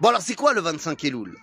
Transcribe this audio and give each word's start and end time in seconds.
Bon 0.00 0.10
alors 0.10 0.20
c'est 0.20 0.34
quoi 0.34 0.52
le 0.52 0.60
25 0.60 1.02
Elul 1.02 1.34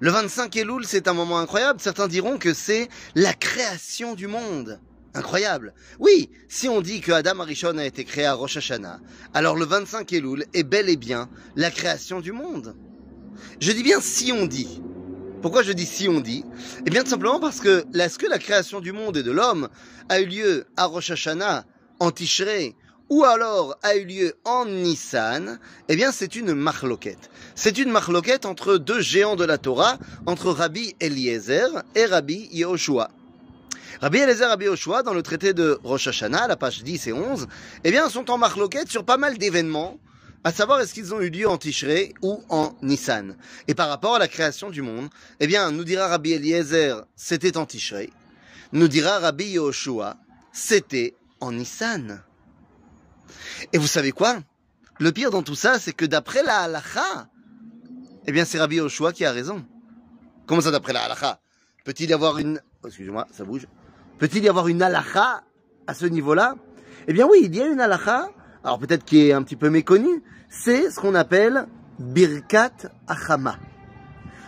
Le 0.00 0.10
25 0.10 0.56
Elul 0.56 0.84
c'est 0.84 1.06
un 1.06 1.12
moment 1.12 1.38
incroyable, 1.38 1.78
certains 1.80 2.08
diront 2.08 2.38
que 2.38 2.52
c'est 2.52 2.88
la 3.14 3.32
création 3.34 4.16
du 4.16 4.26
monde. 4.26 4.80
Incroyable. 5.14 5.74
Oui, 6.00 6.28
si 6.48 6.68
on 6.68 6.80
dit 6.80 7.00
que 7.00 7.12
Adam 7.12 7.38
Arishon 7.38 7.78
a 7.78 7.84
été 7.84 8.02
créé 8.04 8.24
à 8.24 8.34
Rosh 8.34 8.56
Hashanah, 8.56 8.98
alors 9.32 9.54
le 9.54 9.64
25 9.64 10.12
Elul 10.12 10.44
est 10.54 10.64
bel 10.64 10.88
et 10.88 10.96
bien 10.96 11.28
la 11.54 11.70
création 11.70 12.18
du 12.18 12.32
monde. 12.32 12.74
Je 13.60 13.70
dis 13.70 13.84
bien 13.84 14.00
si 14.00 14.32
on 14.32 14.46
dit. 14.46 14.82
Pourquoi 15.40 15.62
je 15.62 15.70
dis 15.70 15.86
si 15.86 16.08
on 16.08 16.18
dit? 16.18 16.44
Eh 16.84 16.90
bien 16.90 17.04
tout 17.04 17.10
simplement 17.10 17.38
parce 17.38 17.60
que 17.60 17.84
est-ce 17.96 18.28
la 18.28 18.40
création 18.40 18.80
du 18.80 18.90
monde 18.90 19.18
et 19.18 19.22
de 19.22 19.30
l'homme 19.30 19.68
a 20.08 20.18
eu 20.18 20.26
lieu 20.26 20.66
à 20.76 20.86
Rosh 20.86 21.12
Hashanah, 21.12 21.64
en 22.00 22.10
Tishrei, 22.10 22.74
ou 23.14 23.22
alors 23.22 23.78
a 23.84 23.94
eu 23.94 24.04
lieu 24.04 24.34
en 24.44 24.64
Nissan, 24.66 25.60
eh 25.88 25.94
bien 25.94 26.10
c'est 26.10 26.34
une 26.34 26.52
marloquette. 26.52 27.30
C'est 27.54 27.78
une 27.78 27.92
marloquette 27.92 28.44
entre 28.44 28.76
deux 28.76 29.00
géants 29.00 29.36
de 29.36 29.44
la 29.44 29.56
Torah, 29.56 29.98
entre 30.26 30.50
Rabbi 30.50 30.96
Eliezer 30.98 31.68
et 31.94 32.06
Rabbi 32.06 32.48
Yehoshua. 32.50 33.12
Rabbi 34.00 34.18
Eliezer 34.18 34.46
et 34.46 34.48
Rabbi 34.48 34.64
Yehoshua, 34.64 35.04
dans 35.04 35.14
le 35.14 35.22
traité 35.22 35.54
de 35.54 35.78
Rosh 35.84 36.08
Hashanah, 36.08 36.48
la 36.48 36.56
page 36.56 36.82
10 36.82 37.06
et 37.06 37.12
11, 37.12 37.46
eh 37.84 37.90
bien 37.92 38.08
sont 38.08 38.32
en 38.32 38.36
marloquette 38.36 38.90
sur 38.90 39.04
pas 39.04 39.16
mal 39.16 39.38
d'événements, 39.38 40.00
à 40.42 40.50
savoir 40.50 40.80
est-ce 40.80 40.92
qu'ils 40.92 41.14
ont 41.14 41.20
eu 41.20 41.30
lieu 41.30 41.48
en 41.48 41.56
Tishrei 41.56 42.14
ou 42.20 42.42
en 42.48 42.74
Nissan. 42.82 43.36
Et 43.68 43.76
par 43.76 43.90
rapport 43.90 44.16
à 44.16 44.18
la 44.18 44.26
création 44.26 44.70
du 44.70 44.82
monde, 44.82 45.08
eh 45.38 45.46
bien 45.46 45.70
nous 45.70 45.84
dira 45.84 46.08
Rabbi 46.08 46.32
Eliezer, 46.32 47.04
c'était 47.14 47.56
en 47.56 47.64
Tishrei, 47.64 48.10
nous 48.72 48.88
dira 48.88 49.20
Rabbi 49.20 49.44
Yehoshua, 49.44 50.16
c'était 50.52 51.14
en 51.38 51.52
Nissan. 51.52 52.24
Et 53.72 53.78
vous 53.78 53.86
savez 53.86 54.12
quoi? 54.12 54.36
Le 55.00 55.10
pire 55.10 55.30
dans 55.30 55.42
tout 55.42 55.54
ça, 55.54 55.78
c'est 55.78 55.92
que 55.92 56.04
d'après 56.04 56.42
la 56.42 56.58
halacha, 56.60 57.28
eh 58.26 58.32
bien 58.32 58.44
c'est 58.44 58.58
Rabbi 58.58 58.76
Yoshua 58.76 59.12
qui 59.12 59.24
a 59.24 59.32
raison. 59.32 59.64
Comment 60.46 60.60
ça 60.60 60.70
d'après 60.70 60.92
la 60.92 61.02
halacha 61.02 61.40
Peut-il 61.84 62.10
y 62.10 62.12
avoir 62.12 62.38
une... 62.38 62.60
Oh, 62.82 62.86
excusez-moi, 62.86 63.26
ça 63.32 63.44
bouge. 63.44 63.66
Peut-il 64.18 64.44
y 64.44 64.48
avoir 64.48 64.68
une 64.68 64.82
halacha 64.82 65.42
à 65.86 65.94
ce 65.94 66.06
niveau-là? 66.06 66.54
Eh 67.08 67.12
bien 67.12 67.26
oui, 67.26 67.40
il 67.42 67.54
y 67.56 67.60
a 67.60 67.66
une 67.66 67.80
halacha, 67.80 68.30
alors 68.62 68.78
peut-être 68.78 69.04
qui 69.04 69.28
est 69.28 69.32
un 69.32 69.42
petit 69.42 69.56
peu 69.56 69.68
méconnue, 69.68 70.22
c'est 70.48 70.90
ce 70.90 71.00
qu'on 71.00 71.14
appelle 71.14 71.66
Birkat 71.98 72.70
Achama. 73.08 73.58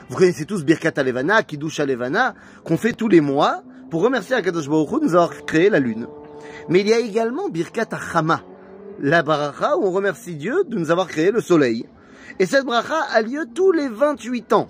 Vous 0.08 0.16
connaissez 0.16 0.46
tous 0.46 0.64
Birkat 0.64 0.92
Alevana, 0.96 1.42
Kiddush 1.42 1.80
Alevana, 1.80 2.34
qu'on 2.64 2.76
fait 2.76 2.92
tous 2.92 3.08
les 3.08 3.20
mois 3.20 3.64
pour 3.90 4.02
remercier 4.02 4.36
Akadosh 4.36 4.68
Baruch 4.68 5.00
de 5.00 5.06
nous 5.06 5.14
avoir 5.14 5.44
créé 5.44 5.70
la 5.70 5.80
lune. 5.80 6.06
Mais 6.68 6.80
il 6.80 6.88
y 6.88 6.92
a 6.92 7.00
également 7.00 7.48
Birkat 7.48 7.88
Achama 7.90 8.42
la 9.00 9.22
bracha 9.22 9.76
où 9.76 9.84
on 9.84 9.90
remercie 9.90 10.34
Dieu 10.34 10.64
de 10.66 10.78
nous 10.78 10.90
avoir 10.90 11.08
créé 11.08 11.30
le 11.30 11.40
soleil. 11.40 11.86
Et 12.38 12.46
cette 12.46 12.64
bracha 12.64 13.00
a 13.12 13.22
lieu 13.22 13.46
tous 13.54 13.72
les 13.72 13.88
28 13.88 14.52
ans. 14.52 14.68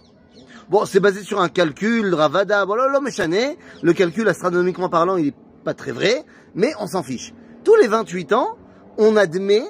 Bon, 0.69 0.85
c'est 0.85 1.01
basé 1.01 1.23
sur 1.23 1.41
un 1.41 1.49
calcul, 1.49 2.13
Ravada, 2.13 2.65
voilà, 2.65 2.89
le 2.89 3.93
calcul 3.93 4.29
astronomiquement 4.29 4.89
parlant, 4.89 5.17
il 5.17 5.29
est 5.29 5.35
pas 5.65 5.75
très 5.75 5.93
vrai, 5.93 6.25
mais 6.55 6.73
on 6.81 6.89
s'en 6.89 7.05
fiche. 7.05 7.33
Tous 7.63 7.77
les 7.77 7.87
28 7.87 8.33
ans, 8.33 8.57
on 8.99 9.17
admet 9.17 9.63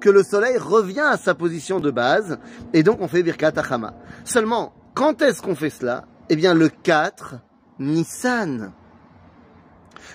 que 0.00 0.08
le 0.08 0.22
soleil 0.22 0.56
revient 0.56 1.00
à 1.00 1.16
sa 1.16 1.34
position 1.34 1.80
de 1.80 1.90
base, 1.90 2.38
et 2.72 2.82
donc 2.82 3.00
on 3.00 3.08
fait 3.08 3.22
Birkat 3.22 3.52
Achama. 3.56 3.94
Seulement, 4.24 4.72
quand 4.94 5.20
est-ce 5.20 5.42
qu'on 5.42 5.54
fait 5.54 5.70
cela? 5.70 6.04
Eh 6.30 6.36
bien, 6.36 6.54
le 6.54 6.68
4 6.68 7.36
Nissan. 7.78 8.72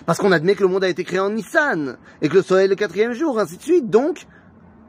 Parce 0.06 0.18
qu'on 0.18 0.32
admet 0.32 0.54
que 0.54 0.62
le 0.62 0.68
monde 0.68 0.84
a 0.84 0.88
été 0.88 1.04
créé 1.04 1.20
en 1.20 1.30
Nissan, 1.30 1.96
et 2.20 2.28
que 2.28 2.34
le 2.34 2.42
soleil 2.42 2.66
est 2.66 2.68
le 2.68 2.76
quatrième 2.76 3.12
jour, 3.12 3.38
ainsi 3.38 3.56
de 3.56 3.62
suite, 3.62 3.90
donc 3.90 4.26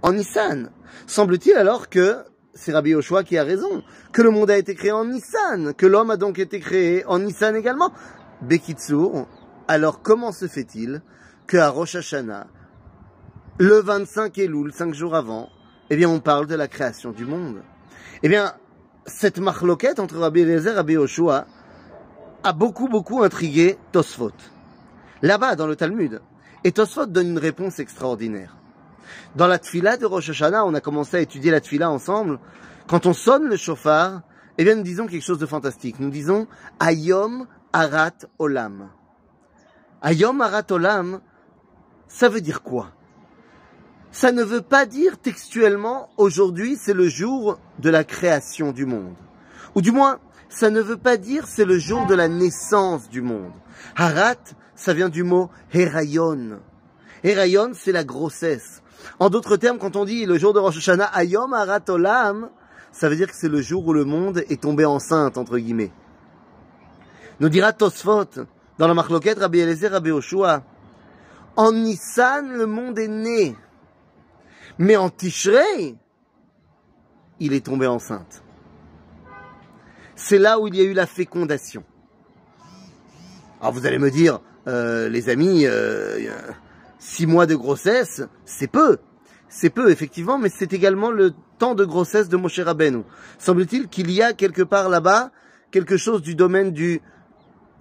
en 0.02 0.14
Nissan. 0.14 0.70
Semble-t-il 1.08 1.56
alors 1.56 1.90
que 1.90 2.18
c'est 2.54 2.72
Rabbi 2.72 2.92
Yoshua 2.92 3.24
qui 3.24 3.38
a 3.38 3.44
raison, 3.44 3.84
que 4.12 4.22
le 4.22 4.30
monde 4.30 4.52
a 4.52 4.58
été 4.58 4.76
créé 4.76 4.92
en 4.92 5.06
Nissan, 5.06 5.74
que 5.74 5.86
l'homme 5.86 6.12
a 6.12 6.18
donc 6.18 6.40
été 6.40 6.60
créé 6.60 7.06
en 7.06 7.20
Nissan 7.20 7.56
également. 7.56 7.92
Bekitsur, 8.42 9.28
alors 9.68 10.02
comment 10.02 10.32
se 10.32 10.48
fait-il 10.48 11.02
qu'à 11.48 11.70
Rosh 11.70 11.96
Hashanah, 11.96 12.48
le 13.58 13.80
25 13.82 14.38
Elul, 14.38 14.74
cinq 14.74 14.94
jours 14.94 15.16
avant, 15.16 15.50
eh 15.90 15.96
bien 15.96 16.10
on 16.10 16.20
parle 16.20 16.48
de 16.48 16.56
la 16.56 16.68
création 16.68 17.12
du 17.12 17.26
monde? 17.26 17.64
Eh 18.22 18.30
bien, 18.30 18.54
cette 19.06 19.40
marloquette 19.40 20.00
entre 20.00 20.18
Rabbi 20.18 20.42
Eliezer 20.42 20.74
et 20.74 20.76
Rabbi 20.76 20.94
Yoshua 20.94 21.46
a 22.44 22.54
beaucoup, 22.54 22.88
beaucoup 22.88 23.24
intrigué 23.24 23.78
Tosfot 23.92 24.32
là-bas 25.24 25.56
dans 25.56 25.66
le 25.66 25.76
Talmud. 25.76 26.22
Et 26.64 26.72
Tosfot 26.72 27.08
donne 27.08 27.30
une 27.30 27.40
réponse 27.40 27.80
extraordinaire. 27.80 28.56
Dans 29.36 29.48
la 29.48 29.58
tfila 29.58 29.98
de 29.98 30.06
Rosh 30.06 30.30
Hashanah, 30.30 30.66
on 30.66 30.76
a 30.76 30.82
commencé 30.82 31.18
à 31.18 31.22
étudier 31.22 31.50
la 31.50 31.60
tfila 31.60 31.90
ensemble. 31.90 32.40
Quand 32.88 33.08
on 33.08 33.14
sonne 33.14 33.48
le 33.48 33.58
chauffard, 33.58 34.22
eh 34.58 34.64
bien, 34.64 34.76
nous 34.76 34.84
disons 34.84 35.08
quelque 35.08 35.24
chose 35.24 35.40
de 35.40 35.46
fantastique. 35.46 36.00
Nous 36.00 36.12
disons 36.12 36.48
Ayom 36.80 37.48
Arat 37.72 38.12
Olam. 38.38 38.90
Ayom 40.02 40.42
Arat 40.42 40.66
Olam, 40.70 41.22
ça 42.08 42.30
veut 42.30 42.42
dire 42.42 42.62
quoi? 42.62 42.92
Ça 44.12 44.32
ne 44.32 44.44
veut 44.44 44.62
pas 44.62 44.86
dire 44.86 45.18
textuellement 45.18 46.10
aujourd'hui 46.18 46.78
c'est 46.80 46.94
le 46.94 47.08
jour 47.08 47.58
de 47.80 47.90
la 47.90 48.04
création 48.04 48.72
du 48.72 48.86
monde. 48.86 49.16
Ou 49.74 49.82
du 49.82 49.92
moins, 49.92 50.20
ça 50.54 50.70
ne 50.70 50.82
veut 50.82 50.98
pas 50.98 51.18
dire 51.18 51.48
c'est 51.48 51.66
le 51.66 51.80
jour 51.80 52.06
de 52.06 52.14
la 52.14 52.28
naissance 52.28 53.10
du 53.10 53.22
monde. 53.22 53.54
Harat, 53.96 54.36
ça 54.76 54.94
vient 54.94 55.10
du 55.10 55.24
mot 55.24 55.50
herayon. 55.74 56.60
Herayon, 57.24 57.72
c'est 57.74 57.92
la 57.92 58.04
grossesse. 58.04 58.84
En 59.20 59.32
d'autres 59.32 59.58
termes, 59.58 59.80
quand 59.80 59.96
on 59.96 60.06
dit 60.06 60.28
le 60.28 60.38
jour 60.38 60.54
de 60.54 60.60
Rosh 60.60 60.78
Hashanah, 60.78 61.10
ayom 61.16 61.54
harat 61.54 61.82
olam, 61.90 62.50
ça 62.92 63.10
veut 63.10 63.16
dire 63.16 63.28
que 63.28 63.36
c'est 63.36 63.50
le 63.50 63.62
jour 63.62 63.88
où 63.88 63.94
le 63.94 64.06
monde 64.06 64.44
est 64.48 64.62
tombé 64.62 64.86
enceinte, 64.86 65.40
entre 65.40 65.58
guillemets. 65.58 65.92
Nous 67.40 67.50
dira 67.50 67.74
Tosfot, 67.74 68.46
dans 68.78 68.88
la 68.88 68.94
marloquette 68.94 69.40
Rabbi 69.40 69.60
Eliezer, 69.60 69.92
Rabbi 69.92 70.12
Oshua, 70.12 70.62
en 71.56 71.72
Nissan, 71.72 72.54
le 72.54 72.68
monde 72.68 73.00
est 73.00 73.08
né. 73.08 73.56
Mais 74.78 74.98
en 74.98 75.10
Tishrei, 75.10 75.96
il 77.40 77.54
est 77.54 77.66
tombé 77.66 77.88
enceinte. 77.88 78.44
C'est 80.16 80.38
là 80.38 80.60
où 80.60 80.68
il 80.68 80.76
y 80.76 80.82
a 80.82 80.84
eu 80.84 80.94
la 80.94 81.06
fécondation. 81.08 81.84
Alors 83.60 83.74
vous 83.74 83.86
allez 83.86 84.00
me 84.00 84.12
dire, 84.12 84.40
euh, 84.68 85.10
les 85.10 85.30
amis, 85.30 85.66
euh, 85.66 86.30
six 87.00 87.26
mois 87.26 87.46
de 87.46 87.56
grossesse, 87.56 88.24
c'est 88.46 88.68
peu. 88.68 88.98
C'est 89.50 89.70
peu, 89.70 89.92
effectivement, 89.92 90.38
mais 90.38 90.50
c'est 90.50 90.74
également 90.74 91.12
le 91.12 91.34
temps 91.60 91.76
de 91.76 91.86
grossesse 91.86 92.28
de 92.28 92.38
Moshe 92.38 92.60
Rabbeinu. 92.60 93.04
Semble-t-il 93.38 93.88
qu'il 93.88 94.12
y 94.12 94.22
a 94.22 94.34
quelque 94.34 94.64
part 94.64 94.90
là-bas 94.90 95.32
quelque 95.74 95.98
chose 95.98 96.22
du 96.22 96.36
domaine 96.36 96.72
du 96.72 97.02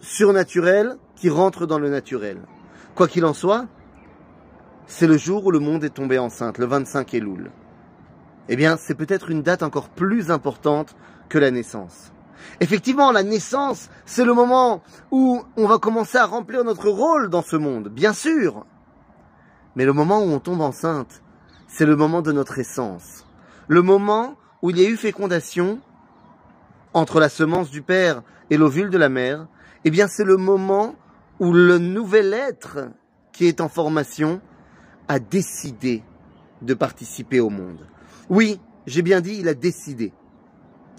surnaturel 0.00 0.96
qui 1.14 1.28
rentre 1.28 1.66
dans 1.66 1.78
le 1.78 1.90
naturel. 1.90 2.38
Quoi 2.94 3.06
qu'il 3.06 3.26
en 3.26 3.34
soit, 3.34 3.66
c'est 4.86 5.06
le 5.06 5.18
jour 5.18 5.44
où 5.44 5.50
le 5.50 5.58
monde 5.58 5.84
est 5.84 5.90
tombé 5.90 6.18
enceinte, 6.18 6.56
le 6.56 6.64
25 6.64 7.12
Elul. 7.12 7.50
Eh 8.48 8.56
bien, 8.56 8.78
c'est 8.78 8.94
peut-être 8.94 9.30
une 9.30 9.42
date 9.42 9.62
encore 9.62 9.90
plus 9.90 10.30
importante 10.30 10.96
que 11.28 11.38
la 11.38 11.50
naissance. 11.50 12.12
Effectivement, 12.60 13.12
la 13.12 13.22
naissance, 13.22 13.90
c'est 14.04 14.24
le 14.24 14.34
moment 14.34 14.82
où 15.10 15.42
on 15.56 15.66
va 15.66 15.78
commencer 15.78 16.18
à 16.18 16.26
remplir 16.26 16.64
notre 16.64 16.88
rôle 16.88 17.28
dans 17.28 17.42
ce 17.42 17.56
monde, 17.56 17.88
bien 17.88 18.12
sûr. 18.12 18.66
Mais 19.76 19.84
le 19.84 19.92
moment 19.92 20.20
où 20.20 20.30
on 20.30 20.38
tombe 20.38 20.60
enceinte, 20.60 21.22
c'est 21.68 21.86
le 21.86 21.96
moment 21.96 22.22
de 22.22 22.32
notre 22.32 22.58
essence. 22.58 23.26
Le 23.68 23.82
moment 23.82 24.36
où 24.60 24.70
il 24.70 24.78
y 24.78 24.84
a 24.84 24.88
eu 24.88 24.96
fécondation 24.96 25.80
entre 26.94 27.20
la 27.20 27.28
semence 27.28 27.70
du 27.70 27.82
père 27.82 28.22
et 28.50 28.56
l'ovule 28.56 28.90
de 28.90 28.98
la 28.98 29.08
mère, 29.08 29.46
eh 29.84 29.90
bien 29.90 30.08
c'est 30.08 30.24
le 30.24 30.36
moment 30.36 30.94
où 31.40 31.52
le 31.52 31.78
nouvel 31.78 32.34
être 32.34 32.90
qui 33.32 33.46
est 33.46 33.60
en 33.60 33.68
formation 33.68 34.40
a 35.08 35.18
décidé 35.18 36.04
de 36.60 36.74
participer 36.74 37.40
au 37.40 37.50
monde. 37.50 37.86
Oui, 38.28 38.60
j'ai 38.86 39.02
bien 39.02 39.20
dit, 39.20 39.38
il 39.40 39.48
a 39.48 39.54
décidé. 39.54 40.12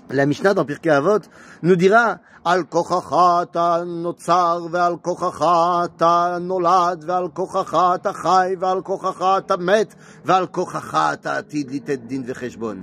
La 0.09 0.25
Mishnah 0.25 0.53
dans 0.53 0.65
Pirkei 0.65 0.91
Avot 0.91 1.19
nous 1.61 1.75
dira 1.75 2.19
Al 2.45 2.65
kochacha 2.65 3.85
notzar 3.85 4.67
ve'al 4.67 4.97
kochacha 4.97 6.39
nolad 6.41 7.05
ve'al 7.05 7.29
kochacha 7.29 7.97
chai 8.03 8.57
ve'al 8.57 8.81
kochacha 8.83 9.57
met 9.57 9.88
ve'al 10.25 10.47
kochacha 10.47 11.17
atid 11.23 11.71
litet 11.71 12.05
din 12.05 12.21
ve'cheshbon. 12.21 12.79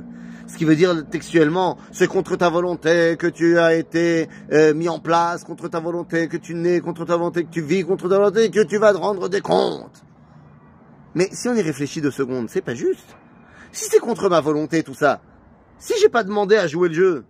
Ce 0.46 0.56
qui 0.56 0.64
veut 0.64 0.76
dire 0.76 1.05
textuellement, 1.11 1.76
c'est 1.93 2.06
contre 2.06 2.37
ta 2.37 2.49
volonté 2.49 3.17
que 3.19 3.26
tu 3.26 3.58
as 3.58 3.75
été 3.75 4.28
euh, 4.50 4.72
mis 4.72 4.88
en 4.88 4.99
place, 4.99 5.44
contre 5.44 5.69
ta 5.69 5.78
volonté 5.78 6.26
que 6.26 6.38
tu 6.38 6.55
nais, 6.55 6.81
contre 6.81 7.05
ta 7.05 7.17
volonté 7.17 7.44
que 7.44 7.50
tu 7.50 7.61
vis, 7.61 7.84
contre 7.84 8.08
ta 8.08 8.17
volonté 8.17 8.50
que 8.50 8.64
tu 8.64 8.78
vas 8.78 8.94
te 8.94 8.99
rendre 8.99 9.28
des 9.28 9.43
comptes. 9.43 10.02
Mais 11.14 11.28
si 11.32 11.49
on 11.49 11.55
y 11.55 11.61
réfléchit 11.61 12.00
deux 12.00 12.11
secondes, 12.11 12.49
c'est 12.49 12.62
pas 12.62 12.75
juste. 12.75 13.14
Si 13.72 13.84
c'est 13.90 14.00
contre 14.00 14.28
ma 14.31 14.40
volonté 14.40 14.82
tout 14.82 14.94
ça, 14.94 15.20
si 15.81 15.94
j'ai 16.00 16.09
pas 16.09 16.23
demandé 16.23 16.56
à 16.56 16.69
jouer 16.69 16.88
le 16.88 16.94
jeu, 16.94 17.25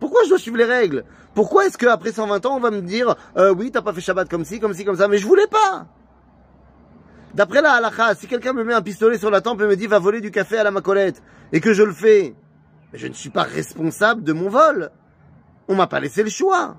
pourquoi 0.00 0.24
je 0.24 0.30
dois 0.30 0.38
suivre 0.38 0.56
les 0.56 0.64
règles? 0.64 1.04
Pourquoi 1.34 1.66
est-ce 1.66 1.78
qu'après 1.78 2.10
120 2.10 2.44
ans, 2.46 2.56
on 2.56 2.60
va 2.60 2.72
me 2.72 2.80
dire 2.80 3.14
euh, 3.36 3.54
oui, 3.54 3.70
t'as 3.70 3.82
pas 3.82 3.92
fait 3.92 4.00
Shabbat 4.00 4.28
comme 4.28 4.44
ci, 4.44 4.58
comme 4.58 4.74
ci, 4.74 4.84
comme 4.84 4.96
ça, 4.96 5.06
mais 5.06 5.18
je 5.18 5.26
voulais 5.26 5.46
pas 5.46 5.86
D'après 7.34 7.62
la 7.62 7.74
halakha, 7.74 8.14
si 8.14 8.26
quelqu'un 8.26 8.52
me 8.52 8.64
met 8.64 8.74
un 8.74 8.82
pistolet 8.82 9.16
sur 9.16 9.30
la 9.30 9.40
tempe 9.40 9.60
et 9.60 9.66
me 9.66 9.76
dit 9.76 9.86
va 9.86 9.98
voler 9.98 10.20
du 10.20 10.30
café 10.30 10.58
à 10.58 10.64
la 10.64 10.70
macolette, 10.70 11.22
et 11.52 11.60
que 11.60 11.72
je 11.72 11.82
le 11.82 11.92
fais, 11.92 12.34
je 12.92 13.06
ne 13.06 13.12
suis 13.12 13.30
pas 13.30 13.44
responsable 13.44 14.22
de 14.24 14.32
mon 14.32 14.48
vol. 14.48 14.90
On 15.68 15.74
m'a 15.74 15.86
pas 15.86 16.00
laissé 16.00 16.22
le 16.22 16.30
choix. 16.30 16.76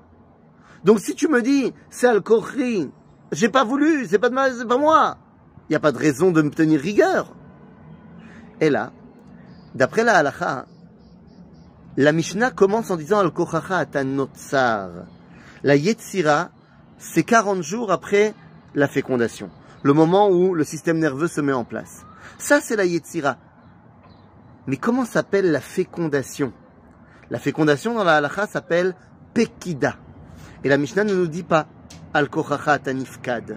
Donc 0.84 1.00
si 1.00 1.14
tu 1.14 1.28
me 1.28 1.42
dis, 1.42 1.72
c'est 1.90 2.06
Al-Kochri, 2.06 2.90
j'ai 3.32 3.48
pas 3.48 3.64
voulu, 3.64 4.06
c'est 4.06 4.18
pas 4.18 4.28
de 4.28 4.34
ma, 4.34 4.50
c'est 4.50 4.66
pas 4.66 4.76
moi. 4.76 5.16
Il 5.68 5.72
n'y 5.72 5.76
a 5.76 5.80
pas 5.80 5.92
de 5.92 5.98
raison 5.98 6.30
de 6.30 6.42
me 6.42 6.50
tenir 6.50 6.80
rigueur. 6.80 7.34
Et 8.60 8.68
là, 8.68 8.92
d'après 9.74 10.04
la 10.04 10.18
halakha, 10.18 10.66
la 11.96 12.12
Mishnah 12.12 12.50
commence 12.50 12.90
en 12.90 12.96
disant 12.96 13.20
Al-Kochacha 13.20 13.78
atanotsar. 13.78 14.90
La 15.62 15.76
Yetzira, 15.76 16.50
c'est 16.98 17.22
40 17.22 17.62
jours 17.62 17.92
après 17.92 18.34
la 18.74 18.88
fécondation. 18.88 19.48
Le 19.82 19.92
moment 19.92 20.28
où 20.28 20.54
le 20.54 20.64
système 20.64 20.98
nerveux 20.98 21.28
se 21.28 21.40
met 21.40 21.52
en 21.52 21.64
place. 21.64 22.04
Ça, 22.38 22.60
c'est 22.60 22.74
la 22.74 22.84
Yetzira. 22.84 23.36
Mais 24.66 24.76
comment 24.76 25.04
s'appelle 25.04 25.52
la 25.52 25.60
fécondation? 25.60 26.52
La 27.30 27.38
fécondation 27.38 27.94
dans 27.94 28.04
la 28.04 28.16
halakha 28.16 28.46
s'appelle 28.46 28.96
Pekida. 29.32 29.96
Et 30.64 30.68
la 30.68 30.78
Mishnah 30.78 31.04
ne 31.04 31.14
nous 31.14 31.28
dit 31.28 31.44
pas 31.44 31.68
Al-Kochacha 32.12 32.80
tanifkad. 32.80 33.56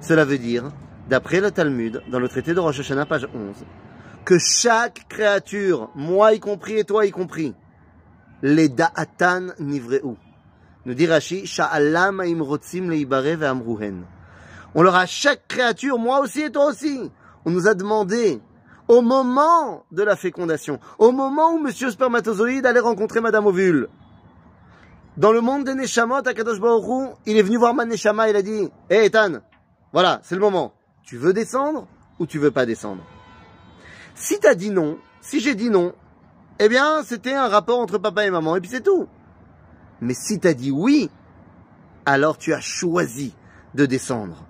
Cela 0.00 0.24
veut 0.24 0.38
dire, 0.38 0.70
d'après 1.08 1.40
le 1.40 1.50
Talmud, 1.50 2.02
dans 2.08 2.20
le 2.20 2.28
traité 2.28 2.54
de 2.54 2.60
Rosh 2.60 2.78
Hashanah, 2.80 3.06
page 3.06 3.26
11, 3.34 3.64
que 4.28 4.38
chaque 4.38 5.08
créature, 5.08 5.88
moi 5.94 6.34
y 6.34 6.38
compris 6.38 6.76
et 6.76 6.84
toi 6.84 7.06
y 7.06 7.10
compris, 7.10 7.54
les 8.42 8.68
da'atan 8.68 9.54
nivreu. 9.58 10.02
Nous 10.84 10.92
dit 10.92 11.06
Rashi, 11.06 11.46
sha'alam 11.46 12.20
rotzim 12.42 12.90
leibare 12.90 13.38
ve'amruhen. 13.38 14.04
On 14.74 14.82
leur 14.82 14.96
a 14.96 15.06
chaque 15.06 15.48
créature, 15.48 15.98
moi 15.98 16.20
aussi 16.20 16.42
et 16.42 16.52
toi 16.52 16.66
aussi. 16.66 17.10
On 17.46 17.50
nous 17.50 17.66
a 17.68 17.72
demandé, 17.72 18.38
au 18.86 19.00
moment 19.00 19.86
de 19.92 20.02
la 20.02 20.14
fécondation, 20.14 20.78
au 20.98 21.10
moment 21.10 21.54
où 21.54 21.58
monsieur 21.58 21.90
spermatozoïde 21.90 22.66
allait 22.66 22.80
rencontrer 22.80 23.22
madame 23.22 23.46
ovule, 23.46 23.88
dans 25.16 25.32
le 25.32 25.40
monde 25.40 25.64
des 25.64 25.74
Neshamot, 25.74 26.16
à 26.16 26.34
Kadosh 26.34 26.58
il 27.24 27.38
est 27.38 27.42
venu 27.42 27.56
voir 27.56 27.72
ma 27.72 27.86
Neshama, 27.86 28.28
il 28.28 28.36
a 28.36 28.42
dit, 28.42 28.68
hé 28.90 29.06
Ethan, 29.06 29.38
voilà, 29.90 30.20
c'est 30.22 30.34
le 30.34 30.42
moment. 30.42 30.74
Tu 31.02 31.16
veux 31.16 31.32
descendre 31.32 31.88
ou 32.18 32.26
tu 32.26 32.38
veux 32.38 32.50
pas 32.50 32.66
descendre? 32.66 33.02
Si 34.18 34.40
t'as 34.40 34.56
dit 34.56 34.70
non, 34.70 34.98
si 35.20 35.38
j'ai 35.38 35.54
dit 35.54 35.70
non, 35.70 35.94
eh 36.58 36.68
bien, 36.68 37.04
c'était 37.04 37.34
un 37.34 37.46
rapport 37.46 37.78
entre 37.78 37.98
papa 37.98 38.26
et 38.26 38.30
maman, 38.30 38.56
et 38.56 38.60
puis 38.60 38.68
c'est 38.68 38.82
tout. 38.82 39.06
Mais 40.00 40.12
si 40.12 40.40
t'as 40.40 40.54
dit 40.54 40.72
oui, 40.72 41.08
alors 42.04 42.36
tu 42.36 42.52
as 42.52 42.60
choisi 42.60 43.34
de 43.74 43.86
descendre. 43.86 44.44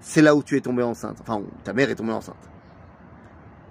C'est 0.00 0.20
là 0.20 0.34
où 0.34 0.42
tu 0.42 0.56
es 0.56 0.60
tombé 0.60 0.82
enceinte. 0.82 1.18
Enfin, 1.20 1.36
où 1.36 1.46
ta 1.62 1.72
mère 1.72 1.90
est 1.90 1.94
tombée 1.94 2.12
enceinte. 2.12 2.36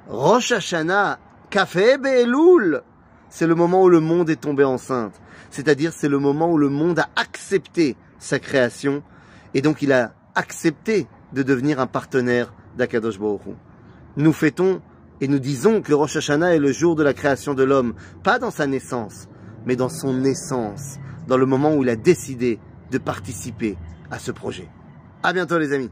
Rosh 0.08 0.54
Hashanah, 0.54 1.20
Café 1.50 1.98
Be'elul, 1.98 2.84
c'est 3.30 3.48
le 3.48 3.56
moment 3.56 3.82
où 3.82 3.90
le 3.90 4.00
monde 4.00 4.30
est 4.30 4.40
tombé 4.40 4.64
enceinte. 4.64 5.20
C'est-à-dire, 5.50 5.92
c'est 5.92 6.08
le 6.08 6.20
moment 6.20 6.50
où 6.50 6.58
le 6.58 6.70
monde 6.70 7.00
a 7.00 7.10
accepté 7.18 7.98
sa 8.18 8.40
création, 8.40 9.04
et 9.54 9.62
donc 9.62 9.82
il 9.82 9.92
a 9.92 10.14
accepté 10.36 11.08
de 11.34 11.44
devenir 11.44 11.82
un 11.82 11.88
partenaire 11.88 12.54
d'Akadosh 12.78 13.20
Baruch. 13.20 13.42
Nous 14.18 14.34
fêtons 14.34 14.82
et 15.22 15.28
nous 15.28 15.38
disons 15.38 15.84
que 15.84 15.94
Rosh 15.94 16.16
Hashanah 16.16 16.56
est 16.56 16.60
le 16.60 16.72
jour 16.72 16.96
de 16.96 17.04
la 17.04 17.14
création 17.14 17.54
de 17.54 17.62
l'homme, 17.64 17.94
pas 18.24 18.40
dans 18.40 18.50
sa 18.50 18.66
naissance, 18.66 19.28
mais 19.68 19.76
dans 19.76 19.90
son 19.90 20.12
naissance, 20.12 20.98
dans 21.28 21.38
le 21.38 21.46
moment 21.46 21.76
où 21.76 21.84
il 21.84 21.90
a 21.90 21.96
décidé 21.96 22.60
de 22.90 22.98
participer 22.98 23.78
à 24.10 24.18
ce 24.18 24.32
projet. 24.32 24.70
À 25.22 25.34
bientôt 25.34 25.60
les 25.60 25.72
amis. 25.72 25.92